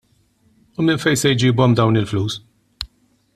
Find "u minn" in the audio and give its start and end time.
0.79-1.03